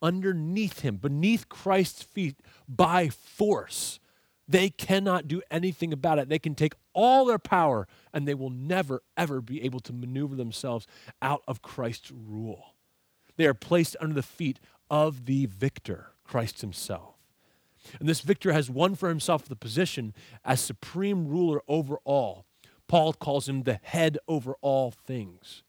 [0.02, 2.37] underneath him, beneath Christ's feet
[2.68, 4.00] by force.
[4.48, 6.28] They cannot do anything about it.
[6.28, 10.37] They can take all their power and they will never, ever be able to maneuver
[10.37, 10.87] themselves
[11.20, 12.74] out of Christ's rule.
[13.37, 17.16] They are placed under the feet of the victor, Christ Himself.
[17.98, 22.46] And this victor has won for himself the position as supreme ruler over all.
[22.88, 25.62] Paul calls him the head over all things.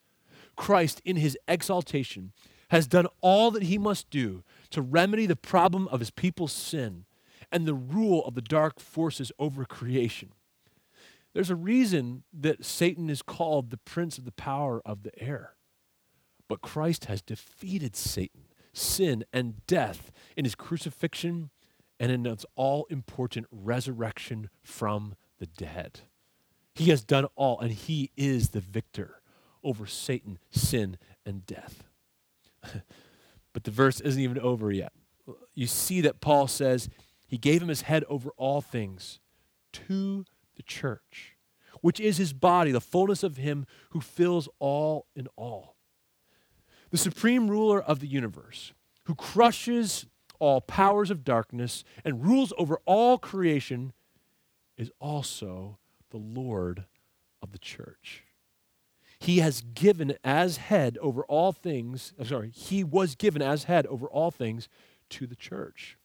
[0.56, 2.32] Christ, in his exaltation,
[2.70, 7.06] has done all that he must do to remedy the problem of his people's sin
[7.52, 10.30] and the rule of the dark forces over creation.
[11.34, 15.54] There's a reason that Satan is called the prince of the power of the air.
[16.48, 21.52] But Christ has defeated Satan, sin, and death in his crucifixion
[22.00, 26.02] and in his all important resurrection from the dead.
[26.74, 29.22] He has done all, and he is the victor
[29.64, 31.84] over Satan, sin, and death.
[33.54, 34.94] but the verse isn't even over yet.
[35.54, 36.90] You see that Paul says
[37.28, 39.20] he gave him his head over all things
[39.74, 40.26] to
[40.56, 41.36] the church,
[41.82, 45.76] which is his body, the fullness of him who fills all in all.
[46.90, 50.06] The supreme ruler of the universe, who crushes
[50.40, 53.92] all powers of darkness and rules over all creation,
[54.78, 55.80] is also
[56.12, 56.86] the Lord
[57.42, 58.24] of the church.
[59.20, 63.88] He has given as head over all things, I'm sorry, he was given as head
[63.88, 64.70] over all things
[65.12, 65.98] to the church.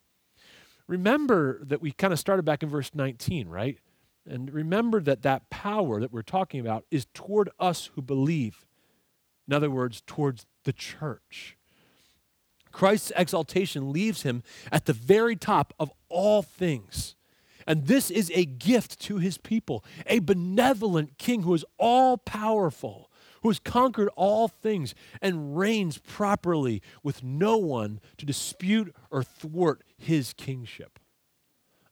[0.86, 3.78] Remember that we kind of started back in verse 19, right?
[4.28, 8.64] And remember that that power that we're talking about is toward us who believe.
[9.46, 11.56] In other words, towards the church.
[12.70, 17.14] Christ's exaltation leaves him at the very top of all things.
[17.66, 23.10] And this is a gift to his people, a benevolent king who is all powerful,
[23.42, 29.82] who has conquered all things and reigns properly with no one to dispute or thwart
[29.96, 30.98] his kingship.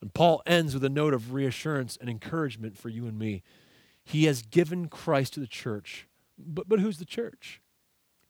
[0.00, 3.42] And Paul ends with a note of reassurance and encouragement for you and me.
[4.02, 6.06] He has given Christ to the church.
[6.38, 7.60] But, but who's the church?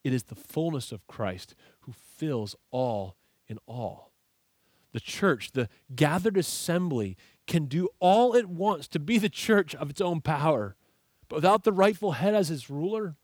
[0.05, 3.17] it is the fullness of Christ who fills all
[3.47, 4.13] in all.
[4.93, 7.17] The church, the gathered assembly,
[7.47, 10.77] can do all it wants to be the church of its own power.
[11.31, 13.15] But without the rightful head as its ruler,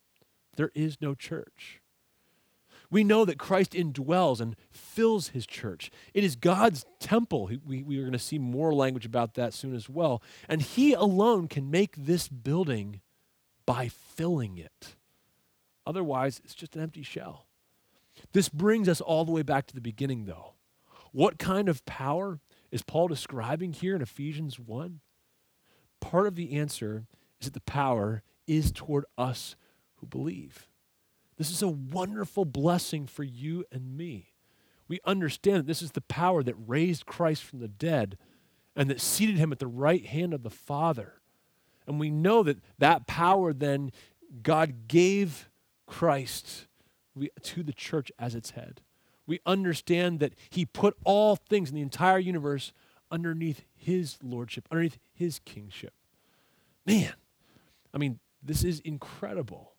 [0.56, 1.82] there is no church.
[2.88, 5.90] We know that Christ indwells and fills his church.
[6.14, 7.50] It is God's temple.
[7.66, 10.22] We, we are going to see more language about that soon as well.
[10.48, 13.00] And he alone can make this building
[13.66, 14.94] by filling it.
[15.84, 17.46] Otherwise, it's just an empty shell.
[18.32, 20.54] This brings us all the way back to the beginning, though.
[21.10, 22.38] What kind of power
[22.70, 25.00] is Paul describing here in Ephesians 1?
[26.00, 27.06] Part of the answer
[27.40, 29.56] is that the power is toward us
[29.96, 30.68] who believe.
[31.36, 34.32] This is a wonderful blessing for you and me.
[34.88, 38.16] We understand that this is the power that raised Christ from the dead
[38.74, 41.14] and that seated him at the right hand of the Father.
[41.86, 43.92] And we know that that power then
[44.42, 45.48] God gave
[45.86, 46.66] Christ
[47.42, 48.80] to the church as its head.
[49.26, 52.72] We understand that he put all things in the entire universe
[53.10, 55.92] underneath his lordship, underneath his kingship.
[56.84, 57.12] Man,
[57.96, 59.72] I mean, this is incredible.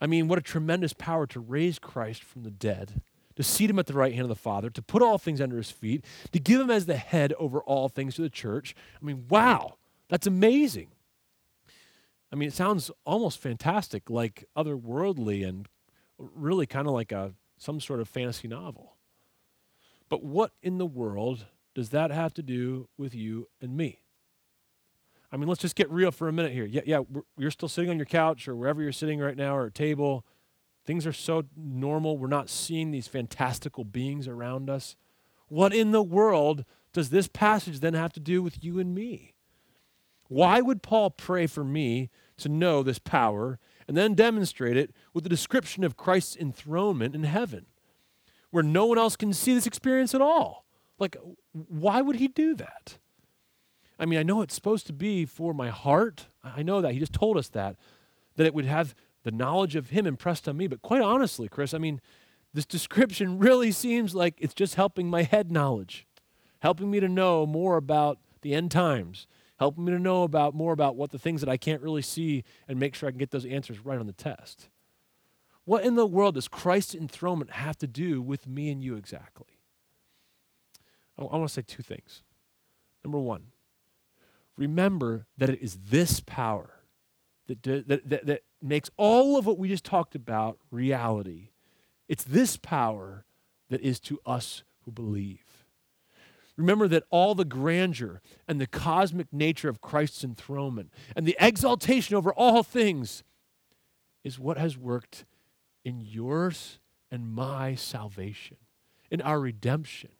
[0.00, 3.00] I mean, what a tremendous power to raise Christ from the dead,
[3.36, 5.56] to seat him at the right hand of the Father, to put all things under
[5.56, 8.74] his feet, to give him as the head over all things to the church.
[9.00, 9.76] I mean, wow,
[10.08, 10.88] that's amazing.
[12.32, 15.68] I mean, it sounds almost fantastic, like otherworldly and
[16.18, 18.96] really kind of like a some sort of fantasy novel.
[20.08, 24.00] But what in the world does that have to do with you and me?
[25.32, 26.64] I mean, let's just get real for a minute here.
[26.64, 27.00] Yeah, yeah,
[27.38, 30.24] you're still sitting on your couch or wherever you're sitting right now or a table.
[30.84, 32.18] Things are so normal.
[32.18, 34.96] We're not seeing these fantastical beings around us.
[35.48, 39.34] What in the world does this passage then have to do with you and me?
[40.28, 42.08] Why would Paul pray for me
[42.38, 47.24] to know this power and then demonstrate it with the description of Christ's enthronement in
[47.24, 47.66] heaven,
[48.50, 50.66] where no one else can see this experience at all?
[50.98, 51.16] Like,
[51.52, 52.98] why would he do that?
[54.00, 56.26] I mean, I know it's supposed to be for my heart.
[56.42, 56.94] I know that.
[56.94, 57.76] He just told us that,
[58.36, 58.94] that it would have
[59.24, 60.66] the knowledge of Him impressed on me.
[60.66, 62.00] But quite honestly, Chris, I mean,
[62.54, 66.06] this description really seems like it's just helping my head knowledge,
[66.60, 69.26] helping me to know more about the end times,
[69.58, 72.42] helping me to know about more about what the things that I can't really see
[72.66, 74.70] and make sure I can get those answers right on the test.
[75.66, 79.58] What in the world does Christ's enthronement have to do with me and you exactly?
[81.18, 82.22] I, want to say two things.
[83.04, 83.44] Number one,
[84.60, 86.70] remember that it is this power
[87.48, 91.48] that, that, that, that makes all of what we just talked about reality.
[92.08, 93.24] It's this power
[93.70, 95.64] that is to us who believe.
[96.58, 102.14] Remember that all the grandeur and the cosmic nature of Christ's enthronement and the exaltation
[102.14, 103.22] over all things
[104.22, 105.24] is what has worked
[105.86, 106.78] in yours
[107.10, 108.58] and my salvation,
[109.10, 110.10] in our redemption.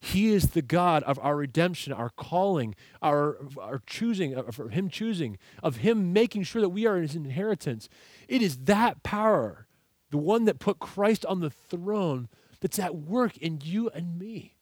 [0.00, 5.36] He is the God of our redemption, our calling, our, our choosing, of Him choosing,
[5.62, 7.88] of Him making sure that we are His inheritance.
[8.26, 9.66] It is that power,
[10.10, 12.28] the one that put Christ on the throne,
[12.60, 14.56] that's at work in you and me.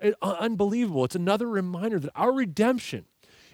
[0.00, 1.04] It, uh, unbelievable.
[1.04, 3.06] It's another reminder that our redemption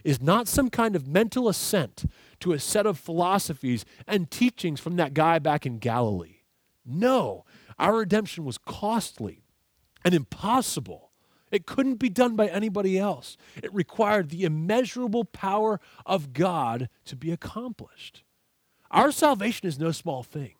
[0.02, 2.06] is not some kind of mental assent
[2.40, 6.38] to a set of philosophies and teachings from that guy back in Galilee.
[6.84, 7.44] No,
[7.78, 9.44] our redemption was costly
[10.02, 11.09] and impossible
[11.50, 13.36] it couldn't be done by anybody else.
[13.62, 18.22] It required the immeasurable power of God to be accomplished.
[18.90, 20.54] Our salvation is no small thing.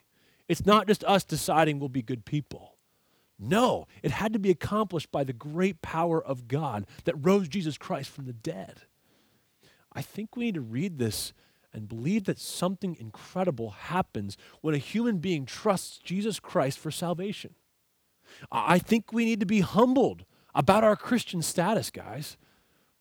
[0.49, 2.77] It's not just us deciding we'll be good people.
[3.39, 7.79] No, it had to be accomplished by the great power of God that rose Jesus
[7.79, 8.83] Christ from the dead.
[9.93, 11.33] I think we need to read this
[11.73, 17.55] and believe that something incredible happens when a human being trusts Jesus Christ for salvation.
[18.51, 20.25] I think we need to be humbled
[20.55, 22.37] about our Christian status, guys.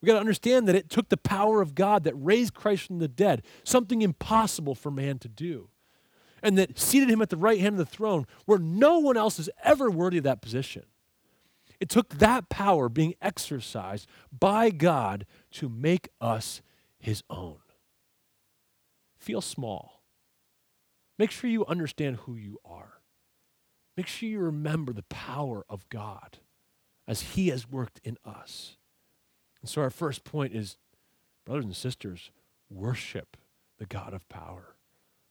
[0.00, 2.98] We got to understand that it took the power of God that raised Christ from
[2.98, 5.68] the dead, something impossible for man to do,
[6.42, 9.38] and that seated him at the right hand of the throne where no one else
[9.38, 10.84] is ever worthy of that position.
[11.80, 16.62] It took that power being exercised by God to make us
[16.98, 17.58] his own.
[19.18, 20.02] Feel small.
[21.18, 23.00] Make sure you understand who you are.
[23.96, 26.38] Make sure you remember the power of God
[27.10, 28.76] as He has worked in us.
[29.60, 30.76] And so, our first point is,
[31.44, 32.30] brothers and sisters,
[32.70, 33.36] worship
[33.78, 34.76] the God of power,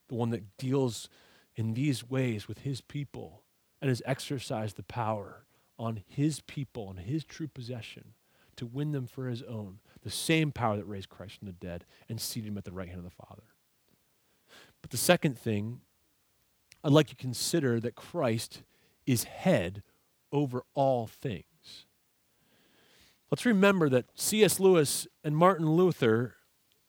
[0.09, 1.07] the one that deals
[1.55, 3.43] in these ways with His people
[3.81, 5.45] and has exercised the power
[5.79, 8.13] on His people, on His true possession,
[8.57, 11.85] to win them for His own, the same power that raised Christ from the dead
[12.09, 13.43] and seated Him at the right hand of the Father.
[14.81, 15.79] But the second thing
[16.83, 18.63] I'd like you to consider that Christ
[19.05, 19.81] is head
[20.33, 21.45] over all things.
[23.31, 24.59] Let's remember that C.S.
[24.59, 26.35] Lewis and Martin Luther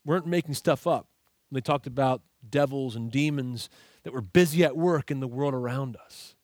[0.04, 1.06] weren't making stuff up.
[1.52, 3.68] They talked about devils and demons
[4.04, 6.34] that were busy at work in the world around us.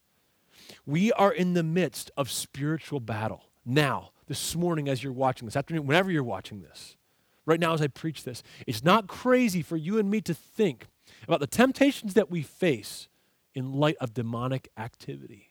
[0.85, 5.55] We are in the midst of spiritual battle now, this morning, as you're watching this
[5.55, 6.95] afternoon, whenever you're watching this,
[7.45, 8.43] right now as I preach this.
[8.65, 10.87] It's not crazy for you and me to think
[11.23, 13.07] about the temptations that we face
[13.53, 15.46] in light of demonic activity.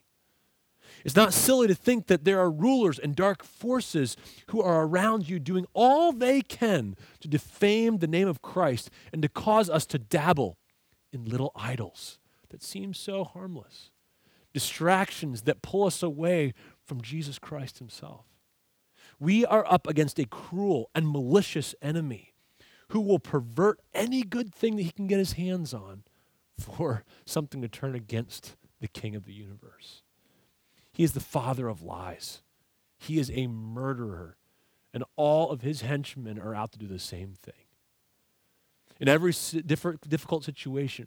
[1.05, 4.17] It's not silly to think that there are rulers and dark forces
[4.47, 9.21] who are around you doing all they can to defame the name of Christ and
[9.21, 10.57] to cause us to dabble
[11.11, 12.19] in little idols
[12.49, 13.91] that seem so harmless,
[14.53, 16.53] distractions that pull us away
[16.85, 18.25] from Jesus Christ Himself.
[19.19, 22.33] We are up against a cruel and malicious enemy
[22.89, 26.03] who will pervert any good thing that he can get his hands on
[26.57, 30.03] for something to turn against the King of the universe.
[30.97, 32.41] He is the father of lies.
[32.97, 34.35] He is a murderer,
[34.91, 37.53] and all of his henchmen are out to do the same thing.
[38.99, 39.31] In every
[39.63, 41.05] different, difficult situation,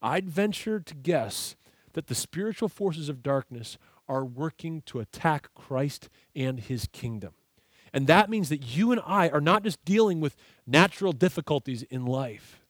[0.00, 1.54] I'd venture to guess
[1.92, 3.76] that the spiritual forces of darkness
[4.08, 7.34] are working to attack Christ and his kingdom.
[7.92, 10.34] And that means that you and I are not just dealing with
[10.66, 12.62] natural difficulties in life.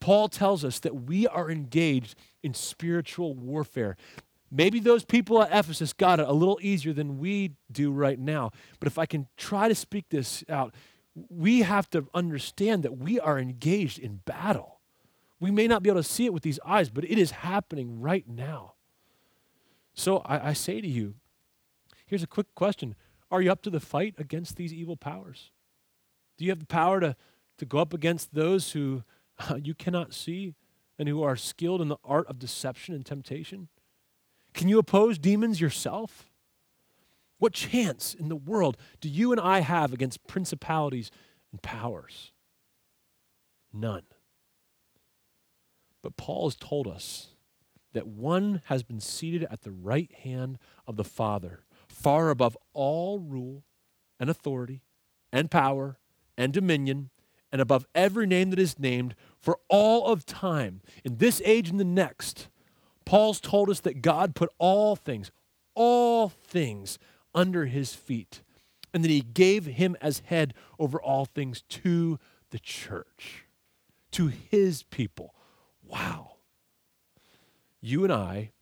[0.00, 3.98] Paul tells us that we are engaged in spiritual warfare.
[4.50, 8.50] Maybe those people at Ephesus got it a little easier than we do right now.
[8.80, 10.74] But if I can try to speak this out,
[11.28, 14.80] we have to understand that we are engaged in battle.
[15.40, 18.00] We may not be able to see it with these eyes, but it is happening
[18.00, 18.74] right now.
[19.94, 21.14] So I, I say to you
[22.06, 22.94] here's a quick question
[23.30, 25.50] Are you up to the fight against these evil powers?
[26.36, 27.16] Do you have the power to,
[27.58, 29.02] to go up against those who
[29.38, 30.54] uh, you cannot see
[30.98, 33.68] and who are skilled in the art of deception and temptation?
[34.58, 36.28] Can you oppose demons yourself?
[37.38, 41.12] What chance in the world do you and I have against principalities
[41.52, 42.32] and powers?
[43.72, 44.02] None.
[46.02, 47.28] But Paul has told us
[47.92, 53.20] that one has been seated at the right hand of the Father, far above all
[53.20, 53.62] rule
[54.18, 54.82] and authority
[55.32, 56.00] and power
[56.36, 57.10] and dominion,
[57.52, 61.78] and above every name that is named for all of time, in this age and
[61.78, 62.48] the next.
[63.08, 65.30] Paul's told us that God put all things,
[65.74, 66.98] all things
[67.34, 68.42] under his feet,
[68.92, 72.18] and that he gave him as head over all things to
[72.50, 73.46] the church,
[74.10, 75.34] to his people.
[75.82, 76.32] Wow.
[77.80, 78.52] You and I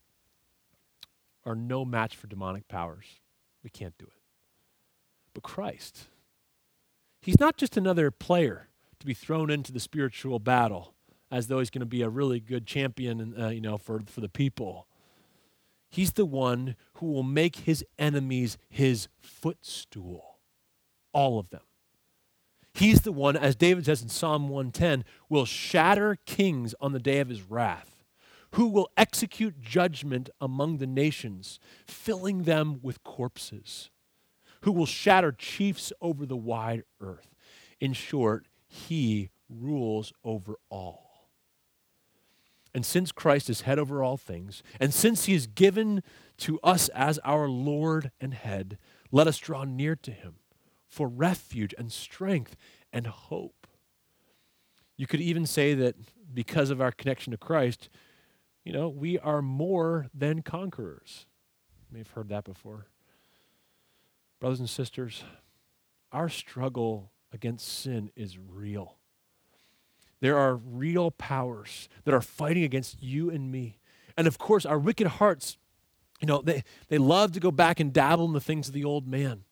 [1.45, 3.07] are no match for demonic powers.
[3.65, 4.23] We can't do it.
[5.35, 6.05] But Christ,
[7.21, 8.69] he's not just another player
[9.01, 10.95] to be thrown into the spiritual battle
[11.31, 14.21] as though he's going to be a really good champion, uh, you know, for, for
[14.21, 14.87] the people.
[15.89, 20.39] He's the one who will make his enemies his footstool,
[21.13, 21.63] all of them.
[22.75, 27.21] He's the one, as David says in Psalm 110, will shatter kings on the day
[27.21, 28.05] of his wrath,
[28.53, 33.91] who will execute judgment among the nations, filling them with corpses,
[34.61, 37.35] who will shatter chiefs over the wide earth.
[37.81, 41.06] In short, he rules over all.
[42.77, 46.03] And since Christ is head over all things, and since he is given
[46.37, 48.77] to us as our Lord and head,
[49.11, 50.35] let us draw near to him
[50.87, 52.55] for refuge and strength
[52.93, 53.67] and hope.
[54.95, 55.95] You could even say that
[56.35, 57.89] because of our connection to Christ,
[58.63, 61.25] you know, we are more than conquerors.
[61.89, 62.89] You may have heard that before.
[64.39, 65.25] Brothers and sisters,
[66.13, 68.99] our struggle against sin is real.
[70.21, 73.79] There are real powers that are fighting against you and me.
[74.17, 75.59] And of course, our wicked hearts,
[76.21, 78.85] you know, they, they love to go back and dabble in the things of the
[78.85, 79.45] old man.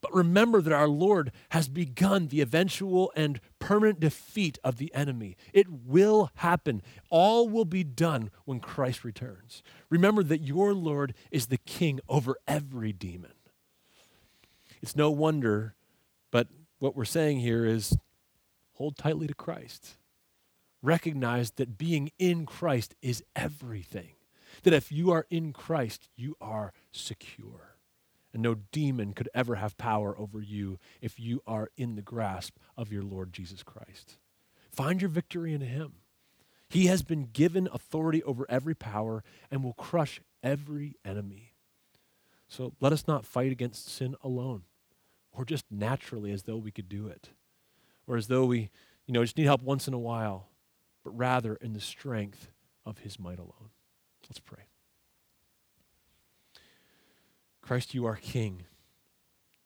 [0.00, 5.36] But remember that our Lord has begun the eventual and permanent defeat of the enemy.
[5.52, 6.82] It will happen.
[7.10, 9.62] All will be done when Christ returns.
[9.90, 13.32] Remember that your Lord is the king over every demon.
[14.80, 15.74] It's no wonder,
[16.30, 16.46] but
[16.78, 17.96] what we're saying here is
[18.74, 19.96] hold tightly to Christ
[20.82, 24.12] recognize that being in Christ is everything.
[24.62, 27.76] That if you are in Christ, you are secure.
[28.32, 32.56] And no demon could ever have power over you if you are in the grasp
[32.76, 34.18] of your Lord Jesus Christ.
[34.70, 35.94] Find your victory in Him.
[36.68, 41.54] He has been given authority over every power and will crush every enemy.
[42.46, 44.62] So let us not fight against sin alone
[45.32, 47.30] or just naturally as though we could do it
[48.06, 48.70] or as though we,
[49.06, 50.48] you know, just need help once in a while
[51.08, 52.50] but rather in the strength
[52.84, 53.70] of his might alone.
[54.28, 54.64] Let's pray.
[57.62, 58.64] Christ, you are King.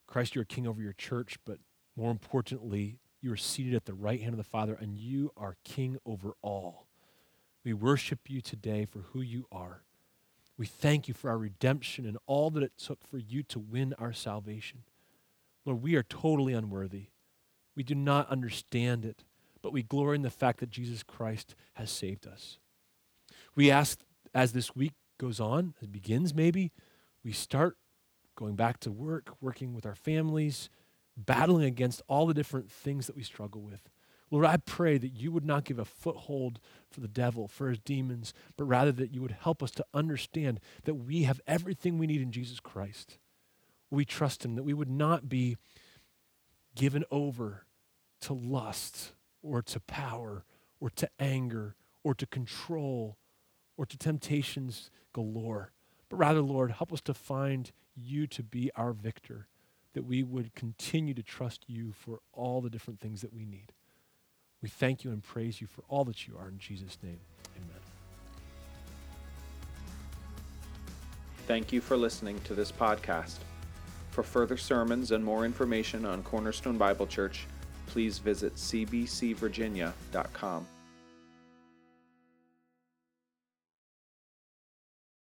[0.06, 1.58] Christ, you are King over your church, but
[1.96, 5.56] more importantly, you are seated at the right hand of the Father, and you are
[5.64, 6.86] King over all.
[7.64, 9.82] We worship you today for who you are.
[10.56, 13.96] We thank you for our redemption and all that it took for you to win
[13.98, 14.84] our salvation.
[15.64, 17.06] Lord, we are totally unworthy.
[17.74, 19.24] We do not understand it,
[19.62, 22.58] but we glory in the fact that Jesus Christ has saved us.
[23.54, 24.00] We ask
[24.34, 26.72] as this week goes on, it begins maybe,
[27.24, 27.76] we start
[28.34, 30.68] going back to work, working with our families,
[31.16, 33.88] battling against all the different things that we struggle with.
[34.30, 36.58] Lord, I pray that you would not give a foothold
[36.90, 40.58] for the devil, for his demons, but rather that you would help us to understand
[40.84, 43.18] that we have everything we need in Jesus Christ.
[43.90, 45.58] We trust him, that we would not be
[46.74, 47.66] given over
[48.22, 49.12] to lust
[49.42, 50.44] or to power
[50.80, 53.16] or to anger or to control
[53.76, 55.72] or to temptations galore.
[56.08, 59.48] But rather, Lord, help us to find you to be our victor,
[59.94, 63.72] that we would continue to trust you for all the different things that we need.
[64.60, 66.48] We thank you and praise you for all that you are.
[66.48, 67.18] In Jesus' name,
[67.56, 67.80] amen.
[71.46, 73.38] Thank you for listening to this podcast.
[74.10, 77.46] For further sermons and more information on Cornerstone Bible Church,
[77.86, 80.66] please visit cbcvirginia.com.